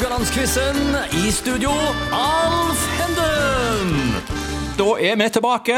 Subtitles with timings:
[0.00, 0.76] Haugalandsquizen.
[1.12, 1.70] I studio,
[2.16, 4.14] Alf Henden.
[4.78, 5.74] Da er vi tilbake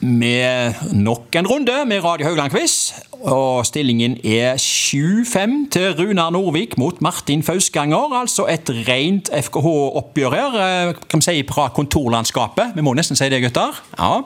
[0.00, 2.94] med nok en runde med Radio Haugland-quiz.
[3.20, 8.16] Og stillingen er 7-5 til Runar Norvik mot Martin Fausganger.
[8.16, 12.72] Altså et rent FKH-oppgjør her, eh, kan vi si fra kontorlandskapet.
[12.76, 13.76] Vi må nesten si det, gutter.
[13.98, 14.22] Ja.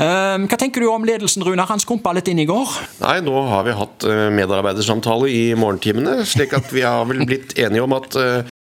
[0.00, 1.68] Eh, Hva tenker du om ledelsen, Runar?
[1.68, 2.72] Han skumpa litt inn i går.
[3.04, 7.52] Nei, nå har vi hatt eh, medarbeidersamtale i morgentimene, slik at vi har vel blitt
[7.58, 8.16] enige om at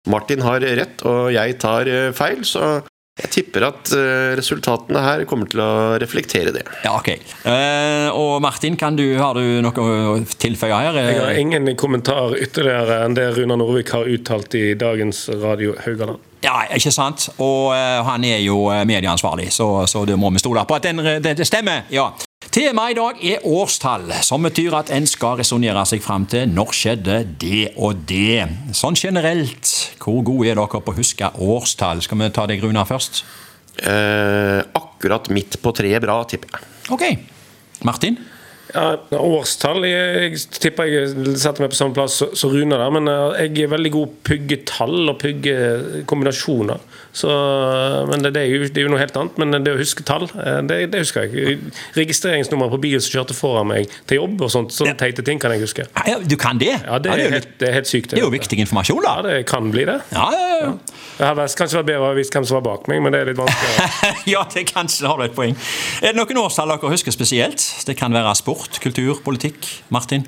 [0.10, 2.82] Martin har rett og jeg tar eh, feil, så
[3.14, 6.64] jeg tipper at eh, resultatene her kommer til å reflektere det.
[6.84, 7.12] Ja, ok.
[7.14, 10.98] Eh, og Martin, kan du, har du noe å tilføye her?
[10.98, 16.20] Jeg har ingen kommentar ytterligere enn det Runa Norvik har uttalt i dagens Radio Haugaland.
[16.44, 17.30] Ja, ikke sant?
[17.40, 21.38] Og han er jo medieansvarlig, så, så det må vi stole på at den, det,
[21.40, 21.85] det stemmer.
[21.94, 22.10] ja.
[22.53, 26.76] Temaet i dag er årstall, som betyr at en skal resonnere seg fram til når
[26.77, 28.43] skjedde det og det.
[28.77, 32.03] Sånn generelt, hvor gode er dere på å huske årstall?
[32.05, 33.23] Skal vi ta deg, Runar, først?
[33.82, 36.70] Eh, akkurat midt på treet bra, tipper jeg.
[36.93, 37.07] Ok.
[37.90, 38.21] Martin?
[38.74, 42.90] Ja, årstall jeg, jeg tipper jeg setter meg på samme plass som så Rune der,
[42.96, 45.55] men eh, jeg er veldig god på å pugge tall og pugge
[46.10, 46.82] kombinasjoner.
[47.13, 47.29] Så,
[48.10, 49.35] men det, det, er jo, det er jo noe helt annet.
[49.38, 51.60] Men det å huske tall, eh, det, det husker jeg.
[51.98, 55.54] Registreringsnummer på bilen som kjørte foran meg til jobb og sånt, sånne teite ting kan
[55.54, 55.85] jeg huske.
[56.10, 56.74] Ja, du kan det?
[56.79, 58.10] Ja, det Ja, er helt, det er helt sykt.
[58.16, 59.13] det er jo viktig informasjon, da.
[59.20, 59.99] Ja, det kan bli det.
[60.16, 60.71] Ja, ja, ja.
[61.13, 63.29] Det hadde kanskje vært bedre å visst hvem som var bak meg, men det er
[63.29, 64.13] litt vanskelig.
[64.34, 65.53] ja, det kanskje har du et poeng.
[66.01, 67.62] Er det noen årstall dere husker spesielt?
[67.85, 69.68] Det kan være sport, kultur, politikk.
[69.94, 70.28] Martin?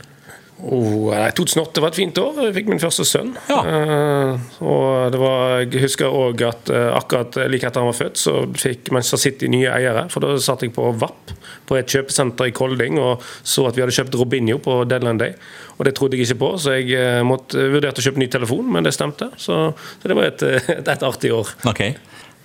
[0.55, 2.37] Oh, 2008 var et fint år.
[2.47, 3.33] Jeg fikk min første sønn.
[3.51, 3.57] Ja.
[3.59, 8.21] Uh, og det var, jeg husker òg at uh, akkurat like etter han var født,
[8.21, 10.05] så fikk Manchester City nye eiere.
[10.13, 11.35] For da satt jeg på VAP
[11.67, 15.35] på et kjøpesenter i Kolding og så at vi hadde kjøpt Robinho på Deadland day.
[15.75, 18.71] Og det trodde jeg ikke på, så jeg uh, måtte, vurderte å kjøpe ny telefon,
[18.71, 19.33] men det stemte.
[19.35, 21.51] Så, så det var et, et, et artig år.
[21.67, 21.89] Ok.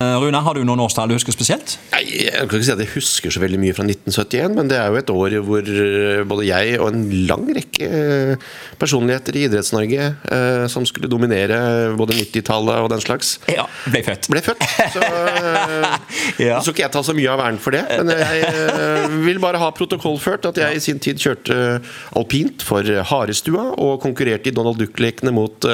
[0.01, 1.75] Eh, Runa, har du noen årstall du husker spesielt?
[1.93, 4.78] Nei, Jeg kan ikke si at jeg husker så veldig mye fra 1971, men det
[4.81, 8.47] er jo et år hvor eh, både jeg og en lang rekke eh,
[8.81, 11.59] personligheter i Idretts-Norge eh, som skulle dominere
[12.00, 14.31] både 90-tallet og den slags, Ja, ble født.
[14.33, 14.65] ble født.
[14.94, 15.05] Så
[16.49, 16.56] Ja.
[16.62, 17.82] så skal ikke jeg ta så mye av æren for det.
[18.00, 21.59] Men jeg vil bare ha protokollført at jeg i sin tid kjørte
[22.17, 25.69] alpint for Harestua og konkurrerte i Donald Duck-lekene mot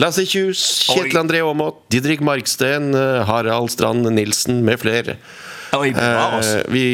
[0.00, 2.88] Lasse Kjus, Kjetil André Aamodt, Didrik Marksten,
[3.34, 5.16] Harald Strand Nilsen med flere.
[5.78, 6.58] Oi, bra, altså.
[6.60, 6.84] Eh, vi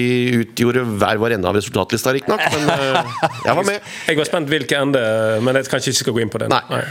[0.41, 3.15] utgjorde hver vår ende av resultatlista, riktignok, men eh,
[3.47, 3.81] jeg var med.
[4.09, 5.03] Jeg var spent hvilken ende,
[5.45, 6.49] men jeg kanskje ikke skal gå inn på det.
[6.53, 6.63] Nei.
[6.71, 6.85] Nei.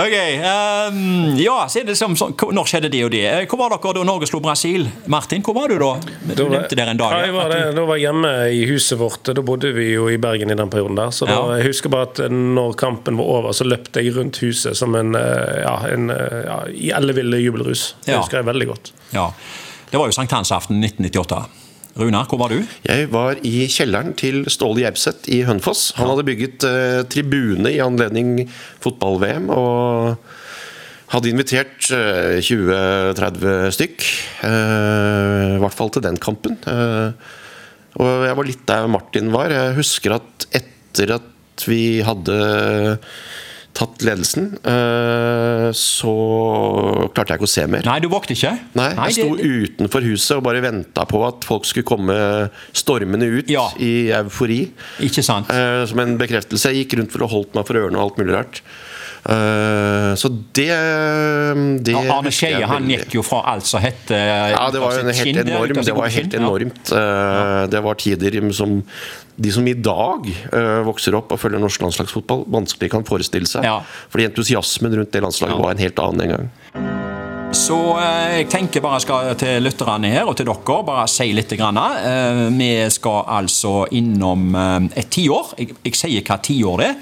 [0.00, 3.22] Ok, Um, ja, så er det som, sånn, Når skjedde det og det?
[3.26, 4.86] Eh, Hvor var dere da Norge slo Brasil?
[5.10, 5.90] Martin, hvor var du da?
[6.34, 7.12] Du var- nevnte der en dag.
[7.14, 9.30] Ja, jeg var, det, da var jeg hjemme i huset vårt.
[9.36, 11.10] Da bodde vi jo i Bergen i den perioden der.
[11.14, 14.78] Så da, jeg husker bare at når kampen var over, så løpte jeg rundt huset
[14.78, 17.90] som en, ja, en ja, i elleville jubelrus.
[18.04, 18.20] Det Ja.
[18.22, 18.92] husker jeg veldig godt.
[19.14, 19.28] Ja.
[19.90, 21.40] Det var jo sankthansaften 1998.
[22.00, 22.60] Runar, hvor var du?
[22.86, 25.88] Jeg var i kjelleren til Ståle Gjerseth i Hønefoss.
[25.98, 28.44] Han hadde bygget eh, tribune i anledning
[28.84, 29.50] fotball-VM.
[29.50, 30.20] og
[31.10, 34.06] hadde invitert eh, 20-30 stykk.
[34.46, 36.54] eh, I hvert fall til den kampen.
[36.70, 37.10] Eh,
[37.98, 39.50] og jeg var litt der Martin var.
[39.50, 42.38] Jeg husker at etter at vi hadde
[43.76, 46.12] tatt ledelsen, eh, så
[47.14, 47.86] klarte jeg ikke å se mer.
[47.86, 48.52] Nei, du våknet ikke?
[48.78, 52.16] Nei, jeg sto utenfor huset og bare venta på at folk skulle komme
[52.76, 53.68] stormende ut Ja.
[53.78, 54.62] i eufori.
[55.06, 55.50] Ikke sant?
[55.50, 56.72] Eh, som en bekreftelse.
[56.74, 58.62] Jeg gikk rundt for å holdt meg for ørene og alt mulig rart.
[59.20, 60.68] Eh, så det,
[61.84, 65.10] det Ja, Arne Skeie han gikk jo fra alt som het Ja, det var en
[65.12, 66.94] helt enorm, det var helt enormt.
[66.94, 67.66] Ja.
[67.70, 68.80] Det var tider som
[69.40, 73.64] de som i dag eh, vokser opp og følger norsk landslagsfotball, vanskelig kan forestille seg.
[73.64, 73.78] Ja.
[74.12, 76.50] Fordi entusiasmen rundt det landslaget var en helt annen en gang.
[77.56, 81.56] Så eh, jeg tenker bare skal til lytterne her og til dere bare si litt.
[81.58, 81.80] Grann.
[81.80, 85.54] Eh, vi skal altså innom eh, et tiår.
[85.58, 87.00] Jeg, jeg sier hva tiår det er.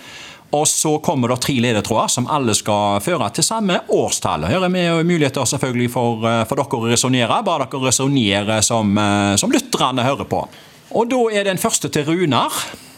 [0.51, 4.47] Og så kommer det tre ledetråder som alle skal føre til samme årstall.
[4.49, 8.97] Her er vi muligheter selvfølgelig for, eh, for dere å resonnere, bare dere resonnerer som,
[8.97, 10.49] eh, som lytterne hører på.
[10.95, 12.51] Og da er den første til Runar.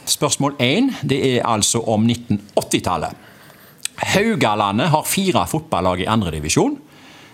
[0.06, 0.94] Spørsmål én.
[1.10, 3.14] Er altså om 1980-tallet.
[3.96, 6.78] Haugalandet har fire fotballag i andredivisjon.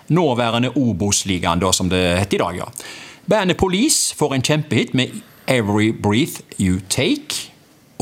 [0.08, 2.56] Nåværende Obos-ligaen, som det heter i dag.
[2.56, 2.64] ja.
[3.29, 5.11] Bandet Police får en kjempehit med
[5.49, 7.50] Every Breath You Take.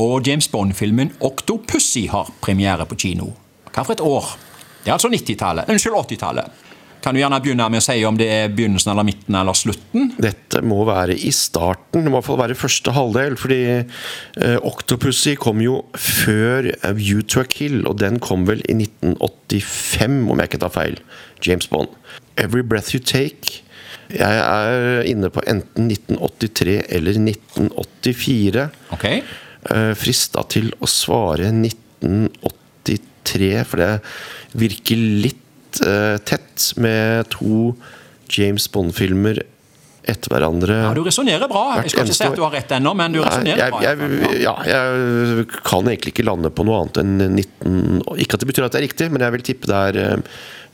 [0.01, 3.31] Og James Bond-filmen Octopussy har premiere på kino.
[3.71, 4.35] Hva for et år?
[4.83, 5.71] Det er altså 90-tallet.
[5.71, 6.63] Unnskyld, 80-tallet.
[7.05, 10.07] Kan du gjerne begynne med å si om det er begynnelsen eller midten eller slutten?
[10.17, 13.35] Dette må være i starten, det må i hvert fall være første halvdel.
[13.37, 18.73] Fordi eh, Octopussy kom jo før View to a Kill, og den kom vel i
[18.79, 20.99] 1985, om jeg ikke tar feil.
[21.45, 21.93] James Bond.
[22.41, 23.61] Every Breath You Take.
[24.09, 28.69] Jeg er inne på enten 1983 eller 1984.
[28.97, 29.07] Ok.
[29.71, 33.99] Uh, Frista til å svare 1983, for det
[34.55, 34.95] virker
[35.25, 37.75] litt uh, tett med to
[38.31, 39.37] James Bond-filmer
[40.05, 40.75] etter hverandre.
[40.85, 41.81] Ja, Du resonnerer bra.
[41.81, 43.79] Jeg skal ikke si at du har rett ennå, men du resonnerer bra.
[43.81, 48.03] Jeg, jeg, ja, jeg kan egentlig ikke lande på noe annet enn 19...
[48.21, 50.25] Ikke at det betyr at det er riktig, men jeg vil tippe det er uh,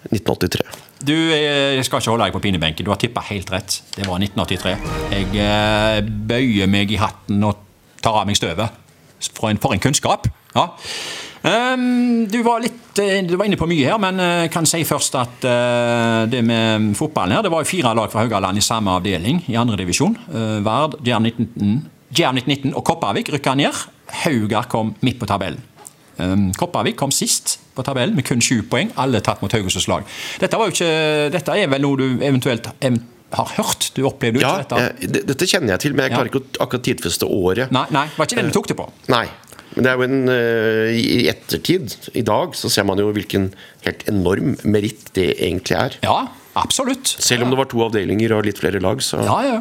[0.09, 0.65] 1983.
[1.01, 2.85] Du eh, jeg skal ikke holde deg på pinebenken.
[2.85, 3.79] Du har tippa helt rett.
[3.95, 4.75] Det var 1983.
[5.13, 7.61] Jeg eh, bøyer meg i hatten og
[8.01, 8.80] tar av meg støvet.
[9.29, 10.27] For en, for en kunnskap.
[10.55, 10.69] Ja.
[11.41, 15.15] Um, du, var litt, du var inne på mye her, men jeg kan si først
[15.17, 18.93] at uh, det med fotballen her Det var jo fire lag fra Haugaland i samme
[18.93, 20.17] avdeling i andredivisjon.
[20.29, 23.81] Uh, Vard, Djerv 1919 og Kopervik rykka ned.
[24.21, 25.63] Haugar kom midt på tabellen.
[26.21, 28.91] Um, Kopervik kom sist på tabellen med kun sju poeng.
[29.01, 30.05] Alle tatt mot Haugesunds lag.
[30.41, 30.61] Dette,
[31.33, 32.69] dette er vel noe du eventuelt
[33.37, 33.91] har hørt?
[33.95, 34.81] Du opplevde jo ja, dette?
[34.81, 37.71] Ja, dette kjenner jeg til, men jeg klarer ikke å akkurat tidfeste året.
[37.73, 38.89] Nei, nei, var ikke det du tok det på?
[39.13, 39.25] Nei.
[39.71, 43.51] Men det er jo en, uh, i ettertid, i dag, så ser man jo hvilken
[43.85, 45.97] helt enorm meritt det egentlig er.
[46.03, 46.17] Ja,
[46.59, 47.07] absolutt.
[47.07, 49.59] Selv om det var to avdelinger og litt flere lag, så Ja, ja.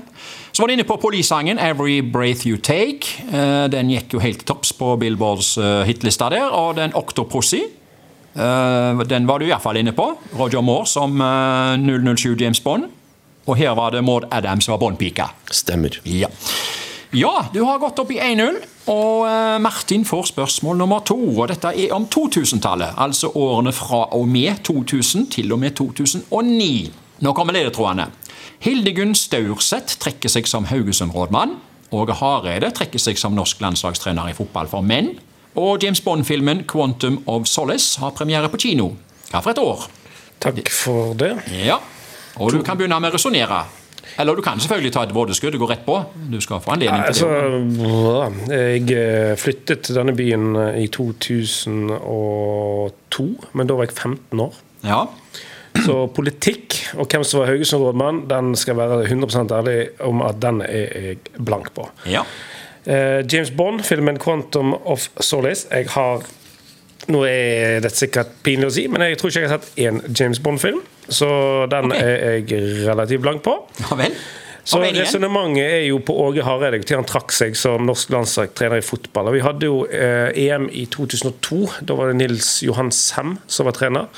[0.50, 3.06] Så var du inne på Polisangen 'Every Breath You Take'.
[3.31, 5.55] Uh, den gikk jo helt til topps på Billboards
[5.87, 6.50] hitlista der.
[6.50, 7.62] Og den Octopussy.
[8.34, 10.19] den var du iallfall inne på.
[10.38, 12.90] Roger Moore som 007 James Bond.
[13.50, 15.32] Og her var det Maud Adams som var Bond-pika.
[15.50, 15.97] Stemmer.
[16.06, 16.29] Ja.
[17.11, 18.61] ja, du har gått opp i 1-0.
[18.91, 19.26] Og
[19.62, 21.19] Martin får spørsmål nummer to.
[21.35, 22.94] og Dette er om 2000-tallet.
[22.99, 26.70] Altså årene fra og med 2000 til og med 2009.
[27.26, 28.06] Nå kommer ledetrådene.
[28.62, 31.58] Hildegunn Staurseth trekker seg som Haugesund-rådmann.
[31.91, 35.17] Åge Hareide trekker seg som norsk landslagstrener i fotball for menn.
[35.58, 38.93] Og James Bond-filmen 'Quantum of Solace' har premiere på kino.
[39.31, 39.88] Hva for et år?
[40.41, 41.35] Takk for det.
[41.67, 41.81] Ja,
[42.36, 43.64] og du kan begynne med å resonnere.
[44.20, 45.96] Eller du kan selvfølgelig ta et vådeskudd og gå rett på.
[46.32, 47.26] Du skal få anledning til altså.
[48.52, 48.82] Jeg
[49.40, 50.46] flyttet til denne byen
[50.80, 54.54] i 2002, men da var jeg 15 år.
[54.84, 55.00] Ja.
[55.84, 56.68] Så politikk
[56.98, 61.18] og hvem som var Haugesund-rådmann, den skal være 100% ærlig om at den er jeg
[61.38, 61.82] blank på.
[62.10, 62.22] Ja.
[62.86, 65.66] James Bond, filmen 'Quantum of Solace'.
[65.70, 66.22] Jeg har
[67.08, 70.00] Nå er det sikkert pinlig å si, men jeg tror ikke jeg har sett én
[70.20, 70.80] James Bond-film.
[71.10, 71.30] Så
[71.70, 72.14] den okay.
[72.14, 73.56] er jeg relativt blank på.
[73.82, 74.14] Ja vel.
[74.70, 78.84] Så resonnementet er jo på Åge Hareide til han trakk seg som norsk landslagstrener i
[78.84, 79.30] fotball.
[79.30, 81.62] Og Vi hadde jo eh, EM i 2002.
[81.88, 84.10] Da var det Nils Johan Sem som var trener.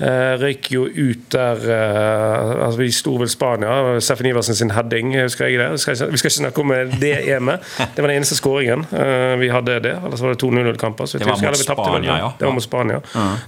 [0.00, 4.00] Eh, røyk jo ut der eh, altså Vi sto vel Spania.
[4.00, 5.66] Steffen Iversen sin heading, husker jeg det.
[5.74, 7.66] Vi skal, ikke, vi skal ikke snakke om eh, det EM-et.
[7.94, 9.92] Det var den eneste skåringen eh, vi hadde det.
[10.06, 11.06] Ellers var det to 0-0-kamper.
[11.06, 12.32] så Det var mot Spania, ja.
[12.38, 13.00] Det var mot Spania.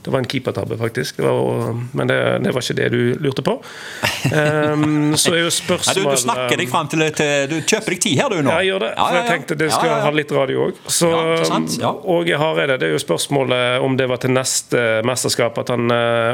[0.04, 1.16] Det var en keepertabbe, faktisk.
[1.16, 3.56] Det var, men det, det var ikke det du lurte på.
[4.32, 7.94] Um, så er jo Ja, du, spørsmålet du snakker deg fram til, til Du kjøper
[7.94, 8.50] deg tid her, du nå.
[8.50, 8.90] ja, jeg gjør det.
[8.98, 9.96] For jeg tenkte det ja.
[10.04, 10.80] ha litt radio òg.
[11.80, 11.92] Ja.
[12.14, 15.92] Åge Hareide, det er jo spørsmålet om det var til neste mesterskap at han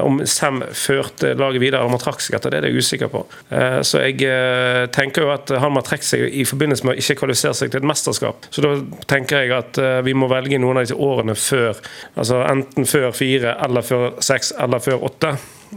[0.09, 3.11] Om Sem førte laget videre, om han trakk seg etter det, det er jeg usikker
[3.13, 3.23] på.
[3.53, 7.03] Eh, Så jeg eh, tenker jo at han må trekke seg i forbindelse med å
[7.03, 8.49] ikke kvalifisere seg til et mesterskap.
[8.55, 8.73] Så da
[9.11, 11.79] tenker jeg at eh, vi må velge noen av disse årene før.
[12.17, 15.35] Altså enten før fire, eller før seks, eller før åtte.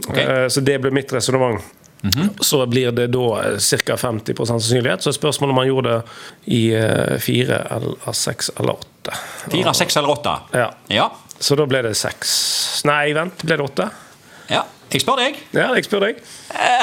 [0.08, 0.18] Ok.
[0.18, 1.60] Eh, Så det blir mitt resonnement.
[2.42, 3.26] Så blir det da
[3.86, 3.94] ca.
[3.96, 5.04] 50% sannsynlighet.
[5.04, 6.62] Så er spørsmålet om han gjorde det i
[7.22, 9.14] fire, eller seks eller åtte.
[9.52, 10.32] Fire, seks eller åtte?
[10.58, 10.72] Ja.
[10.90, 11.06] Ja.
[11.38, 13.86] Så da ble det seks Nei, vent, ble det åtte?
[14.50, 14.62] Ja.
[14.92, 15.36] Jeg spør deg.
[15.56, 16.18] Ja, jeg spør deg.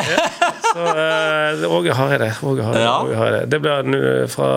[0.10, 0.24] Ja.
[0.70, 2.32] Så eh, Åge det.
[2.44, 2.96] Åge har, Ja.
[3.20, 4.00] har, jeg Det blir nå
[4.32, 4.48] fra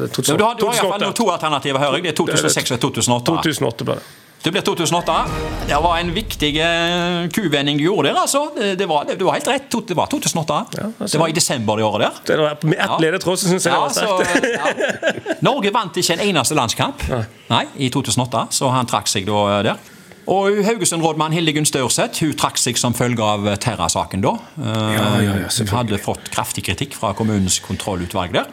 [0.00, 0.38] Du, 2008.
[0.38, 2.02] du har, du har i hvert fall to alternativer, hører jeg.
[2.08, 3.36] Det er 2006 og 2008.
[3.42, 4.06] 2008 ble det.
[4.42, 5.14] Det blir 2008.
[5.66, 8.44] Det var en viktig eh, kuvending du gjorde der, altså.
[8.56, 9.76] Det, det var, det, har helt rett.
[9.88, 10.58] Det var 2008.
[10.78, 12.22] Ja, altså- det var i desember det året der.
[12.24, 15.42] Det var Med ett ledetråd syns jeg det Ja, var så, sterkt.
[15.42, 17.02] Norge vant ikke en eneste landskamp
[17.50, 19.97] Nei, i 2008, så han trakk seg da der.
[20.28, 24.34] Og Haugesund-rådmann Hildegunn Staurseth hun trakk seg som følge av Terra-saken da.
[24.60, 28.50] Eh, Ja, ja, ja, hun hadde fått kraftig kritikk fra kommunens kontrollutvalg der.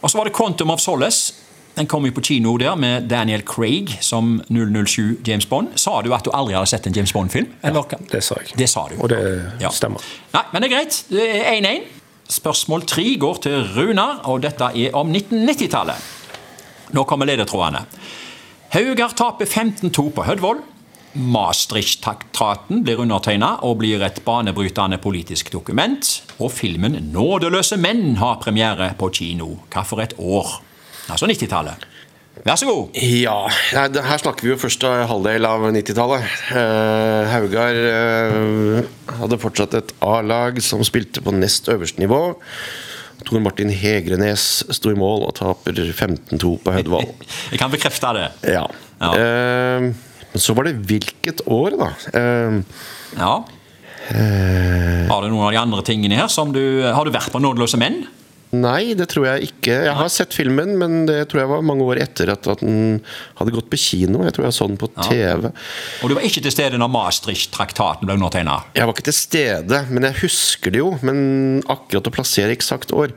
[0.00, 1.34] Og så var det Quantum of Solace.
[1.76, 5.68] Den kom jo på kino der med Daniel Craig som 007 James Bond.
[5.78, 7.46] Sa du at du aldri hadde sett en James Bond-film?
[7.62, 7.70] Ja.
[8.10, 8.56] Det sa jeg.
[8.58, 8.96] Det sa du.
[8.98, 9.20] Og det
[9.60, 9.68] Ja.
[9.68, 10.00] stemmer.
[10.34, 11.04] Nei, men det er greit.
[11.10, 11.82] Det er 1-1.
[12.28, 15.96] Spørsmål 3 går til Runar, og dette er om 1990-tallet.
[16.94, 17.84] Nå kommer ledetrådene.
[18.72, 20.58] Haugar taper 15-2 på Hødvoll.
[21.14, 26.22] Maastricht-traktaten blir undertegna og blir et banebrytende politisk dokument.
[26.38, 29.56] Og filmen 'Nådeløse menn' har premiere på kino.
[29.72, 30.62] Hvilket år?
[31.08, 31.86] Altså 90-tallet.
[32.44, 32.94] Vær så god.
[32.94, 36.26] Ja, her snakker vi jo første halvdel av 90-tallet.
[36.54, 38.84] Eh, Haugar eh,
[39.18, 42.36] hadde fortsatt et A-lag som spilte på nest øverste nivå.
[43.26, 47.08] Tor Martin Hegrenes sto i mål og taper 15-2 på Hødvoll.
[47.52, 48.28] Jeg kan bekrefte det.
[48.54, 48.68] Ja.
[49.00, 49.10] Ja.
[49.18, 49.90] Eh,
[50.38, 51.88] men så var det hvilket år, da?
[52.14, 52.60] Uh,
[53.18, 53.32] Ja.
[54.08, 57.76] Har du noen av de andre tingene her som du Har du vært på 'Nådeløse
[57.76, 58.06] menn'?
[58.56, 59.74] Nei, det tror jeg ikke.
[59.84, 63.00] Jeg har sett filmen, men det tror jeg var mange år etter at, at den
[63.36, 64.22] hadde gått på kino.
[64.24, 65.50] Jeg tror jeg så den på TV.
[66.02, 68.60] Og du var ikke til stede når Maastricht-traktaten ble undertegna?
[68.78, 70.94] Jeg var ikke til stede, men jeg husker det jo.
[71.04, 71.20] Men
[71.68, 73.12] akkurat å plassere eksakt år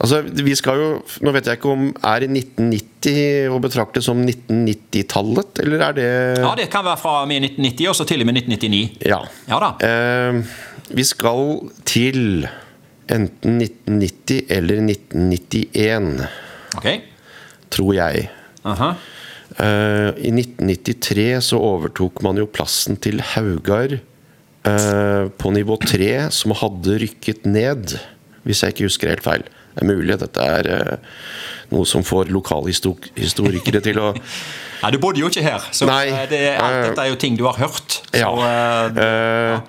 [0.00, 0.88] Altså, vi skal jo
[1.24, 6.08] Nå vet jeg ikke om Er 1990 å betrakte som 1990-tallet, eller er det
[6.40, 8.82] Ja, det kan være fra og med 1990 og så til og med 1999.
[9.08, 9.20] Ja.
[9.50, 9.70] Ja da.
[9.84, 10.40] Eh,
[10.96, 12.48] vi skal til
[13.10, 16.26] enten 1990 eller 1991,
[16.78, 16.86] Ok.
[17.70, 18.28] tror jeg.
[18.64, 18.94] Aha.
[19.58, 26.54] Uh, I 1993 så overtok man jo plassen til Haugar uh, på nivå 3, som
[26.54, 27.96] hadde rykket ned.
[28.46, 29.44] Hvis jeg ikke husker helt feil.
[29.74, 30.96] Det er mulig at dette er eh,
[31.70, 34.08] noe som får lokalhistorikere til å
[34.80, 37.20] Ja, Du bodde jo ikke her, så Nei, eh, det, alt eh, dette er jo
[37.20, 38.00] ting du har hørt.
[38.10, 38.32] Så, Ja.
[38.90, 39.60] Eh,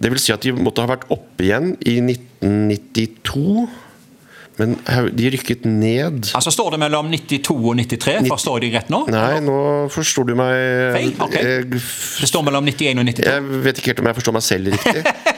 [0.00, 3.68] Det vil si at de måtte ha vært oppe igjen i 1992.
[4.60, 4.74] Men
[5.16, 8.26] de rykket ned altså Står det mellom 92 og 93?
[8.28, 8.98] Forstår jeg deg rett nå?
[9.08, 9.54] Nei, nå
[9.94, 10.52] forstår du meg
[10.96, 11.12] Feil?
[11.24, 11.36] Ok.
[11.38, 13.24] Jeg, Det står mellom 91 og 92?
[13.30, 15.04] jeg vet ikke helt om jeg forstår meg selv riktig.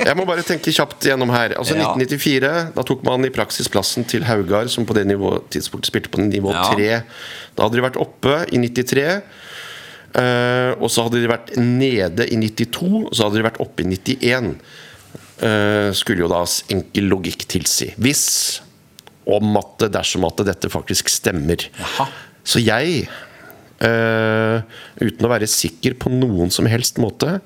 [0.00, 1.54] Jeg må bare tenke kjapt gjennom her.
[1.60, 1.90] Altså Ja.
[1.92, 6.12] 1994, da tok man i praksis plassen til Haugar, som på det nivå, tidspunktet spilte
[6.12, 6.64] på nivå Ja.
[6.72, 7.02] 3.
[7.56, 9.22] Da hadde de vært oppe i 93.
[10.10, 13.84] Uh, og så hadde de vært nede i 92, og så hadde de vært oppe
[13.84, 14.56] i 91.
[15.40, 16.42] Uh, skulle jo da
[16.72, 17.92] enkel logikk tilsi.
[17.96, 18.60] Hvis
[19.30, 21.62] om at det, dersom at dette faktisk stemmer.
[21.78, 22.08] Aha.
[22.42, 23.04] Så jeg,
[23.84, 24.62] uh,
[24.98, 27.38] uten å være sikker på noen som helst måte,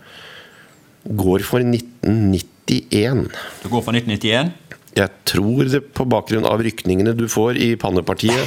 [1.05, 3.29] går for 1991.
[3.63, 4.53] Du går for 1991?
[4.95, 8.47] Jeg tror det på bakgrunn av rykningene du får i pannepartiet,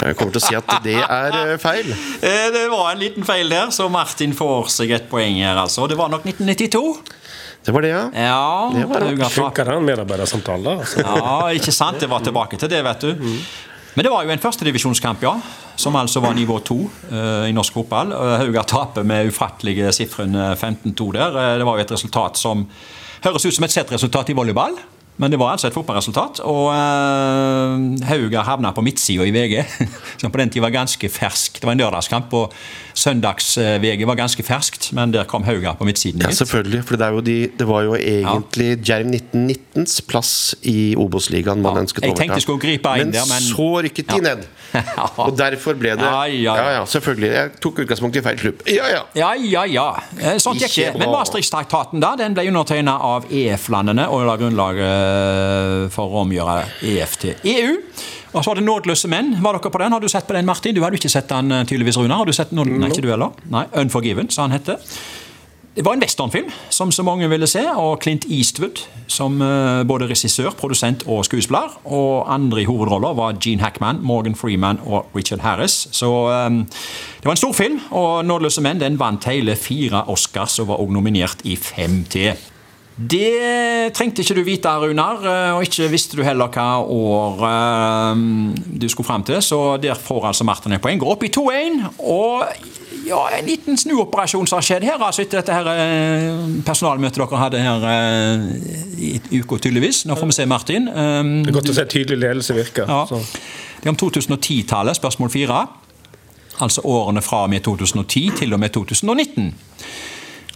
[0.00, 1.90] jeg kommer til å si at det er eh, feil.
[2.24, 5.84] Eh, Det var en liten feil der, så Martin får seg et poeng her, altså.
[5.90, 6.80] Det var nok 1992.
[7.66, 8.04] Det var det, ja.
[8.16, 9.28] Ja, Det var det.
[9.34, 10.76] Funker den medarbeidersamtalen da?
[10.80, 11.04] Altså.
[11.04, 12.00] Ja, ikke sant?
[12.00, 13.26] Det var tilbake til det, vet du.
[13.98, 15.34] Men det var jo en førstedivisjonskamp, ja.
[15.80, 18.12] Som altså var nivå to eh, i norsk fotball.
[18.42, 21.40] Haugar taper med ufattelige sifren eh, 15-2 der.
[21.40, 22.66] Eh, det var jo et resultat som
[23.24, 24.76] høres ut som et Z-resultat i volleyball.
[25.20, 26.38] Men det var altså et fotballresultat.
[26.48, 29.58] Og uh, Haugar havna på midtsida i VG,
[30.22, 31.58] som på den tid var ganske fersk.
[31.60, 32.54] Det var en lørdagskamp, og
[32.96, 36.24] søndags-VG var ganske ferskt, men der kom Haugar på midtsiden.
[36.24, 36.80] Ja, selvfølgelig.
[36.88, 40.32] For det, er de, det var jo egentlig Djerv 1919s plass
[40.64, 42.22] i Obos-ligaen man Ja, ønsket jeg overta.
[42.24, 44.22] tenkte jeg skulle gripe inn men der, men- så rykket de Ja.
[44.30, 44.48] ned.
[45.24, 46.70] Og derfor ble det Ja, ja, ja.
[46.78, 47.30] ja, selvfølgelig.
[47.34, 48.62] Jeg tok utgangspunkt i feil klubb.
[48.70, 49.02] Ja, ja.
[49.18, 49.86] Ja, ja, ja.
[50.20, 50.92] Eh, Sånt gikk det.
[51.00, 51.10] Men.
[51.14, 57.34] Maastricht-traktaten da, den ble undertegna av EF-landene og la grunnlaget for å omgjøre EF til
[57.56, 57.76] EU.
[58.30, 59.32] Og så var det 'Nådeløse menn'.
[59.42, 59.92] Var dere på den?
[59.92, 60.74] Har du sett på den, Martin?
[60.74, 62.22] Du hadde ikke sett den eh, tydeligvis, Runar.
[62.22, 62.62] Har du sett den?
[62.78, 63.32] Nei, ikke du heller?
[63.50, 64.78] Nei, 'Unforgiven', sa han hette.
[65.76, 70.08] Det var en westernfilm, som så mange ville se, og Clint Eastwood som eh, både
[70.10, 71.76] regissør, produsent og skuespiller.
[71.84, 75.88] Og andre i hovedroller var Gene Hackman, Morgan Freeman og Richard Harris.
[75.92, 76.64] Så um,
[77.20, 80.82] det var en stor film, og 'Nådeløse menn' den vant hele fire Oscars og var
[80.82, 82.32] også nominert i fem til.
[83.00, 87.46] Det trengte ikke du vite, Runar, eh, og ikke visste du heller hva år
[88.12, 91.00] um, du skulle fram til, så der får altså Martin et poeng.
[91.00, 92.44] Går opp i 2-1, og
[93.10, 97.40] ja, en liten snuoperasjon som har skjedd her, altså etter dette her eh, personalmøtet dere
[97.42, 98.44] hadde her eh,
[99.10, 100.04] i uka, tydeligvis.
[100.08, 100.88] Nå får vi se, Martin.
[100.88, 102.88] Eh, Det er godt å se tydelig ledelse virker.
[102.90, 103.20] ja.
[103.80, 105.62] Det er om 2010-tallet, spørsmål fire.
[106.60, 109.46] Altså årene fra og med 2010 til og med 2019.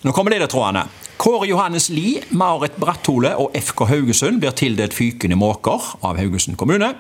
[0.05, 0.83] Nå kommer ledertrådene.
[1.17, 6.91] Kåre Johannes Lie, Marit Bratthole og FK Haugesund blir tildelt Fykende måker av Haugesund kommune.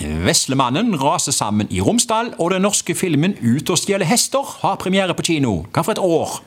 [0.00, 5.16] Veslemannen raser sammen i Romsdal, og den norske filmen Ut og stjele hester har premiere
[5.18, 5.64] på kino.
[5.72, 6.38] Hva for et år?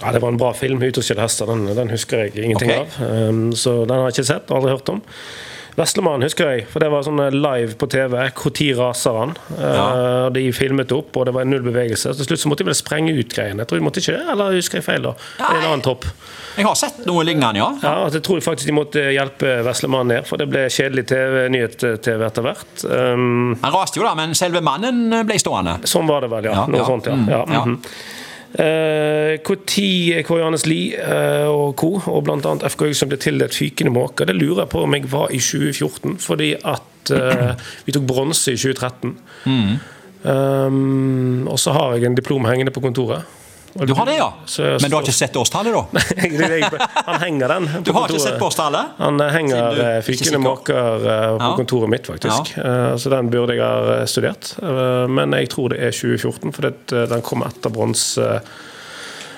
[0.00, 0.82] Ja, Det var en bra film.
[0.82, 1.46] 'Ut og stjele hester'.
[1.46, 2.86] Den, den husker jeg ingenting okay.
[3.00, 3.28] av.
[3.28, 4.50] Um, så den har jeg ikke sett.
[4.50, 5.02] Aldri hørt om.
[5.78, 8.16] Veslemannen husker jeg, for det var sånn live på TV.
[8.28, 9.32] Når raser han?
[9.56, 12.12] Uh, de filmet opp, og det var null bevegelse.
[12.18, 13.64] Til slutt så måtte de vel sprenge ut greiene.
[13.64, 15.08] Jeg tror de måtte ikke det, eller husker jeg feil?
[15.08, 15.14] da?
[15.40, 16.06] Er en annen topp.
[16.58, 17.70] Jeg har sett noe lignende, ja.
[17.80, 21.38] Ja, at Jeg tror faktisk de måtte hjelpe Veslemannen ned, for det ble kjedelig TV,
[21.56, 22.74] nyhet-TV etter hvert.
[22.84, 25.78] Um, Han raste jo da, men selve mannen ble stående.
[25.88, 26.58] Sånn var det vel, ja.
[26.62, 26.90] Ja, Noe ja.
[26.90, 27.16] sånt, ja.
[27.16, 27.44] Mm, ja.
[27.48, 27.64] ja.
[28.52, 31.94] Når Kåre Johannes Lie eh, og co.
[32.10, 32.54] og bl.a.
[32.68, 36.18] FK Haugesund ble tildelt Fykende måker, det lurer jeg på om jeg var i 2014,
[36.20, 37.52] fordi at eh,
[37.86, 39.16] vi tok bronse i 2013.
[39.46, 39.74] Mm.
[40.22, 43.24] Um, og så har jeg en diplom hengende på kontoret.
[43.74, 44.32] Du har det, ja?
[44.58, 46.00] Men du har ikke sett årstallet, da?
[47.06, 47.68] Han henger den.
[47.86, 48.98] Du har ikke sett årstallet?
[48.98, 52.52] Han eh, henger eh, Fykende måker eh, på kontoret mitt, faktisk.
[53.00, 54.52] Så den burde jeg ha studert.
[55.08, 56.68] Men jeg tror det er 2014, for
[57.14, 58.28] den kom etter bronse...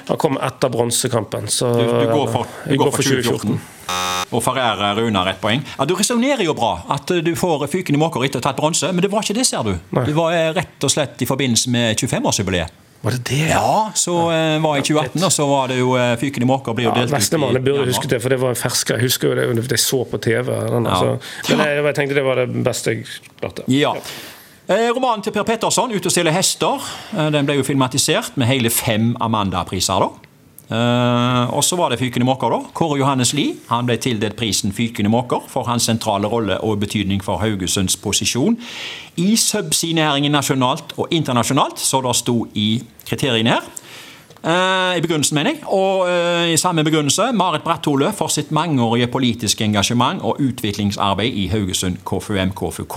[0.04, 1.46] Han kom etter bronsekampen.
[1.48, 3.54] Så Du, du går for, du går for 2014.
[4.36, 5.62] Og Ferrer Runar ett poeng.
[5.78, 8.60] Ja, Du resonnerer jo bra, at du får fyken i måker etter å ha tatt
[8.60, 9.72] bronse, men det var ikke det, ser du.
[9.96, 10.04] Nei.
[10.10, 12.83] Det var rett og slett i forbindelse med 25-årsjubileet.
[13.04, 13.40] Var det det?
[13.50, 14.58] Ja, så ja.
[14.64, 16.94] var i 2018, og så var det jo eh, fyken i måker ble jo Ja,
[17.02, 18.96] delt ut i Vestemannen burde huske det, for det var en fersker.
[18.96, 20.46] Jeg husker jo det, jeg så på TV.
[20.48, 20.94] Den, Ja.
[20.96, 21.50] altså.
[21.50, 23.04] Men jeg, jeg tenkte det var det beste jeg
[23.42, 23.66] klarte.
[23.68, 23.92] Ja.
[24.64, 26.80] Eh, romanen til Per Petterson, 'Ute og stille hester',
[27.12, 30.00] eh, den ble jo filmatisert med hele fem Amanda-priser.
[30.00, 30.08] da.
[30.70, 32.50] Eh, og så var det Fykende måker.
[32.50, 32.60] da.
[32.72, 37.22] Kåre Johannes Lie han ble tildelt prisen Fykende måker for hans sentrale rolle og betydning
[37.24, 38.56] for Haugesunds posisjon
[39.16, 43.62] i subsea-næringen nasjonalt og internasjonalt, så det sto i kriteriene her.
[44.44, 45.60] Uh, I begrunnelsen, mener jeg.
[45.72, 51.46] Og uh, i samme begrunnelse Marit Bratthole for sitt mangeårige politiske engasjement og utviklingsarbeid i
[51.48, 52.96] Haugesund KFUM KFUK.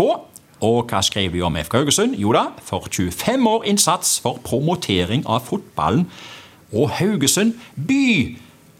[0.62, 2.16] Og hva skrev vi om FK Haugesund?
[2.20, 6.10] Jo da, for 25 år innsats for promotering av fotballen
[6.74, 8.36] og Haugesund by.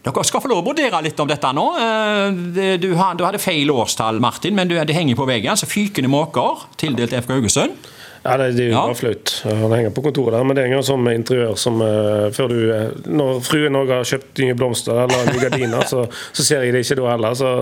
[0.08, 1.66] Dere skal få lov å vurdere litt om dette nå.
[1.82, 5.56] Eh, Du, hadde feil årstall, Martin, men det henger på veggen.
[5.56, 7.88] Så Fykende måker, tildelt FK Haugesund.
[8.24, 8.80] Ja, det, det er jo Ja.
[8.86, 9.32] bare flaut.
[9.46, 12.48] Han henger på kontoret der, men det er en sånn med interiør som uh, før
[12.50, 16.02] du eh, Når fruen òg har kjøpt nye blomster eller nye gardiner, så,
[16.32, 17.34] så ser jeg det ikke da heller.
[17.38, 17.52] Så,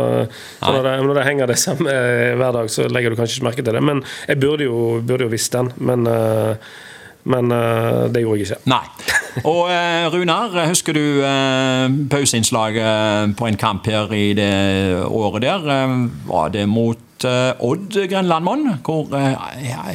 [0.63, 1.93] så når, det, når det henger det samme
[2.41, 3.85] hver dag, så legger du kanskje ikke merke til det.
[3.85, 5.71] Men jeg burde jo, burde jo visst den.
[5.77, 6.57] Men, eh,
[7.27, 8.59] men eh, det gjorde jeg ikke.
[8.71, 8.83] Nei.
[9.45, 14.51] Og eh, Runar, husker du eh, pauseinnslaget på en kamp her i det
[15.11, 15.67] året der?
[16.31, 18.67] Var det mot Odd Grenlandmonn?
[18.85, 19.09] Hvor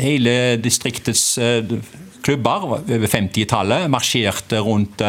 [0.01, 1.35] hele distriktets
[2.25, 5.01] klubber, over 50-tallet, marsjerte rundt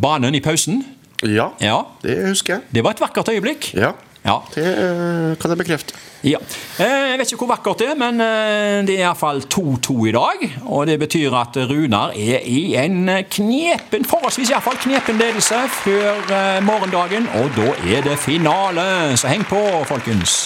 [0.00, 0.82] banen i pausen?
[1.22, 1.82] Ja, Ja.
[2.02, 2.62] det husker jeg.
[2.72, 3.74] Det var et vakkert øyeblikk.
[3.76, 3.92] Ja,
[4.24, 4.36] Ja.
[4.54, 5.94] det eh, kan jeg bekrefte.
[6.22, 6.36] Ja.
[6.78, 10.12] Eh, Jeg vet ikke hvor vakkert det er, men eh, det er iallfall 2-2 i
[10.12, 10.44] dag.
[10.66, 17.28] Og det betyr at Runar er i en knepen, forholdsvis iallfall knepen ledelse før morgendagen.
[17.40, 20.42] Og da er det finale, så heng på, folkens.